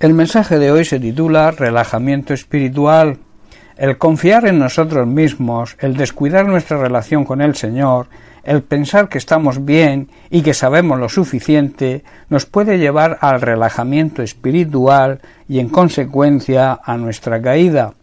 [0.00, 3.18] El mensaje de hoy se titula Relajamiento espiritual.
[3.76, 8.06] El confiar en nosotros mismos, el descuidar nuestra relación con el Señor,
[8.44, 14.22] el pensar que estamos bien y que sabemos lo suficiente, nos puede llevar al relajamiento
[14.22, 17.94] espiritual y en consecuencia a nuestra caída.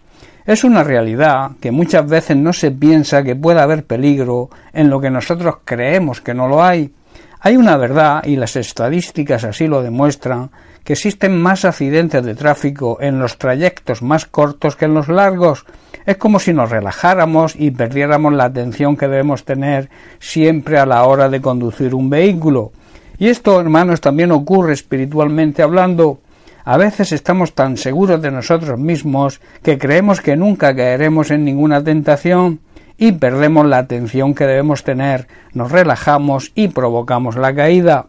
[0.46, 5.00] Es una realidad que muchas veces no se piensa que pueda haber peligro en lo
[5.00, 6.94] que nosotros creemos que no lo hay.
[7.40, 10.50] Hay una verdad, y las estadísticas así lo demuestran,
[10.86, 15.66] que existen más accidentes de tráfico en los trayectos más cortos que en los largos.
[16.06, 21.04] Es como si nos relajáramos y perdiéramos la atención que debemos tener siempre a la
[21.06, 22.72] hora de conducir un vehículo.
[23.18, 26.20] Y esto, hermanos, también ocurre espiritualmente hablando.
[26.64, 31.84] A veces estamos tan seguros de nosotros mismos que creemos que nunca caeremos en ninguna
[31.84, 32.60] tentación
[32.98, 38.08] y perdemos la atención que debemos tener, nos relajamos y provocamos la caída.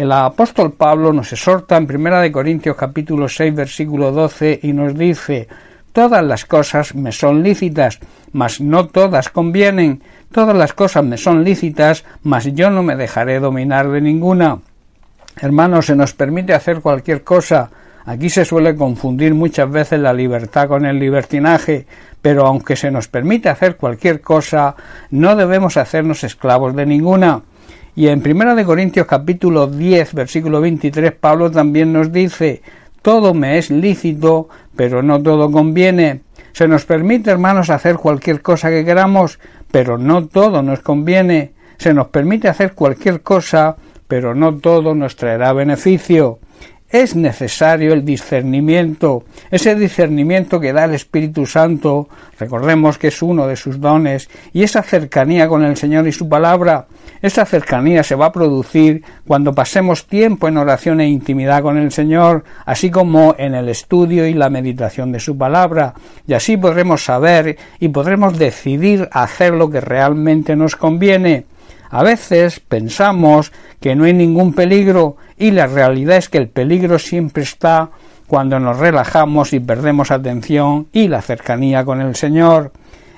[0.00, 4.96] El apóstol Pablo nos exhorta en Primera de Corintios capítulo 6 versículo 12 y nos
[4.96, 5.46] dice
[5.92, 7.98] Todas las cosas me son lícitas,
[8.32, 10.02] mas no todas convienen.
[10.32, 14.60] Todas las cosas me son lícitas, mas yo no me dejaré dominar de ninguna.
[15.38, 17.70] Hermanos, se nos permite hacer cualquier cosa,
[18.06, 21.86] Aquí se suele confundir muchas veces la libertad con el libertinaje,
[22.22, 24.74] pero aunque se nos permite hacer cualquier cosa,
[25.10, 27.42] no debemos hacernos esclavos de ninguna.
[28.00, 32.62] Y en Primera de Corintios capítulo 10 versículo 23 Pablo también nos dice
[33.02, 36.22] todo me es lícito, pero no todo conviene.
[36.52, 39.38] Se nos permite, hermanos, hacer cualquier cosa que queramos,
[39.70, 41.52] pero no todo nos conviene.
[41.76, 43.76] Se nos permite hacer cualquier cosa,
[44.08, 46.38] pero no todo nos traerá beneficio
[46.90, 53.46] es necesario el discernimiento, ese discernimiento que da el Espíritu Santo, recordemos que es uno
[53.46, 56.86] de sus dones, y esa cercanía con el Señor y su palabra,
[57.22, 61.92] esa cercanía se va a producir cuando pasemos tiempo en oración e intimidad con el
[61.92, 65.94] Señor, así como en el estudio y la meditación de su palabra,
[66.26, 71.44] y así podremos saber y podremos decidir hacer lo que realmente nos conviene.
[71.90, 76.98] A veces pensamos que no hay ningún peligro y la realidad es que el peligro
[77.00, 77.90] siempre está
[78.28, 82.70] cuando nos relajamos y perdemos atención y la cercanía con el Señor.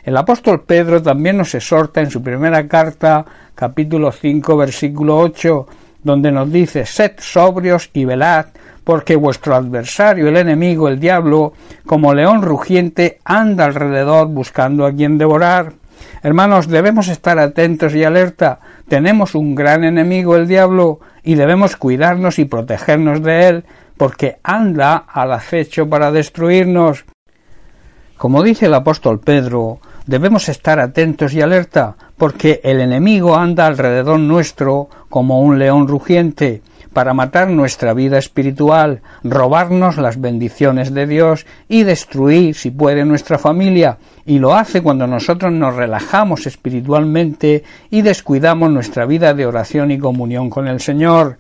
[0.05, 5.66] El apóstol Pedro también nos exhorta en su primera carta, capítulo 5, versículo 8,
[6.03, 8.47] donde nos dice, sed sobrios y velad,
[8.84, 11.53] porque vuestro adversario, el enemigo, el diablo,
[11.84, 15.75] como león rugiente, anda alrededor buscando a quien devorar.
[16.22, 18.60] Hermanos, debemos estar atentos y alerta.
[18.87, 23.65] Tenemos un gran enemigo, el diablo, y debemos cuidarnos y protegernos de él,
[23.97, 27.05] porque anda al acecho para destruirnos.
[28.16, 34.18] Como dice el apóstol Pedro, debemos estar atentos y alerta, porque el enemigo anda alrededor
[34.18, 41.46] nuestro como un león rugiente, para matar nuestra vida espiritual, robarnos las bendiciones de Dios
[41.68, 48.02] y destruir, si puede, nuestra familia, y lo hace cuando nosotros nos relajamos espiritualmente y
[48.02, 51.38] descuidamos nuestra vida de oración y comunión con el Señor.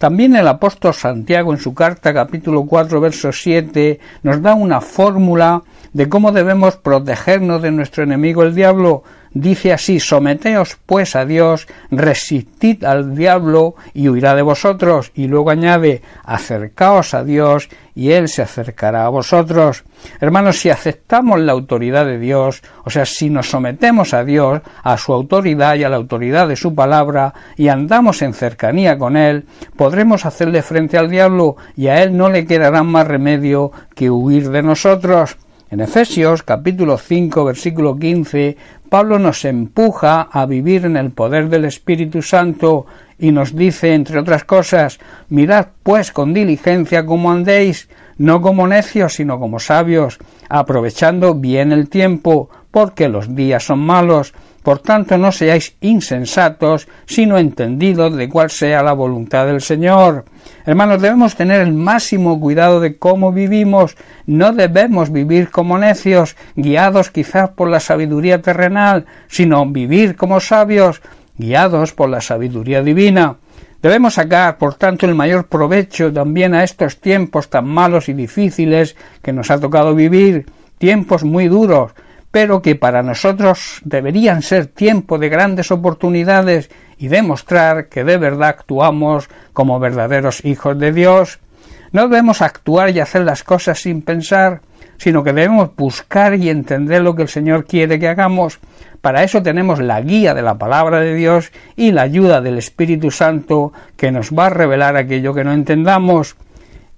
[0.00, 5.62] También el apóstol Santiago en su carta capítulo 4 verso 7 nos da una fórmula
[5.92, 9.02] de cómo debemos protegernos de nuestro enemigo el diablo,
[9.32, 15.12] Dice así, someteos pues a Dios, resistid al diablo y huirá de vosotros.
[15.14, 19.84] Y luego añade, acercaos a Dios y Él se acercará a vosotros.
[20.20, 24.96] Hermanos, si aceptamos la autoridad de Dios, o sea, si nos sometemos a Dios, a
[24.96, 29.46] su autoridad y a la autoridad de su palabra, y andamos en cercanía con Él,
[29.76, 34.50] podremos hacerle frente al diablo y a Él no le quedará más remedio que huir
[34.50, 35.36] de nosotros.
[35.70, 38.56] En Efesios capítulo 5 versículo 15
[38.88, 42.86] Pablo nos empuja a vivir en el poder del Espíritu Santo
[43.20, 44.98] y nos dice, entre otras cosas,
[45.28, 47.88] mirad pues con diligencia cómo andéis,
[48.18, 54.32] no como necios, sino como sabios, aprovechando bien el tiempo, porque los días son malos.
[54.62, 60.26] Por tanto, no seáis insensatos, sino entendidos de cuál sea la voluntad del Señor.
[60.66, 63.96] Hermanos, debemos tener el máximo cuidado de cómo vivimos.
[64.26, 71.00] No debemos vivir como necios, guiados quizás por la sabiduría terrenal, sino vivir como sabios,
[71.38, 73.36] guiados por la sabiduría divina.
[73.80, 78.94] Debemos sacar, por tanto, el mayor provecho también a estos tiempos tan malos y difíciles
[79.22, 80.44] que nos ha tocado vivir,
[80.76, 81.92] tiempos muy duros,
[82.30, 88.50] pero que para nosotros deberían ser tiempo de grandes oportunidades y demostrar que de verdad
[88.50, 91.40] actuamos como verdaderos hijos de Dios.
[91.92, 94.60] No debemos actuar y hacer las cosas sin pensar,
[94.96, 98.60] sino que debemos buscar y entender lo que el Señor quiere que hagamos.
[99.00, 103.10] Para eso tenemos la guía de la palabra de Dios y la ayuda del Espíritu
[103.10, 106.36] Santo que nos va a revelar aquello que no entendamos.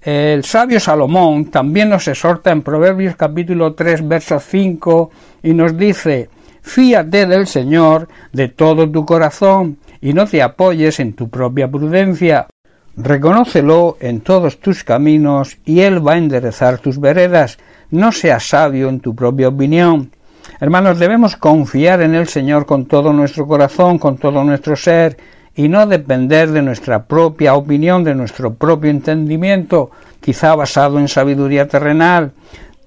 [0.03, 5.11] El sabio Salomón también nos exhorta en Proverbios capítulo 3 verso 5
[5.45, 6.29] y nos dice
[6.61, 12.49] Fíate del Señor de todo tu corazón y no te apoyes en tu propia prudencia.
[12.97, 17.59] Reconócelo en todos tus caminos y Él va a enderezar tus veredas.
[17.93, 20.11] No seas sabio en tu propia opinión.
[20.59, 25.17] Hermanos, debemos confiar en el Señor con todo nuestro corazón, con todo nuestro ser,
[25.55, 29.91] y no depender de nuestra propia opinión, de nuestro propio entendimiento,
[30.21, 32.33] quizá basado en sabiduría terrenal.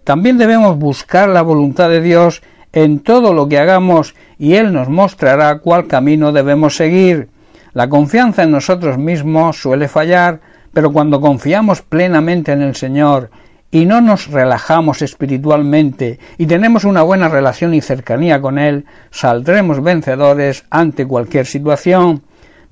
[0.03, 2.41] También debemos buscar la voluntad de Dios
[2.73, 7.29] en todo lo que hagamos y Él nos mostrará cuál camino debemos seguir.
[7.73, 10.39] La confianza en nosotros mismos suele fallar,
[10.73, 13.29] pero cuando confiamos plenamente en el Señor
[13.71, 19.83] y no nos relajamos espiritualmente y tenemos una buena relación y cercanía con Él, saldremos
[19.83, 22.23] vencedores ante cualquier situación.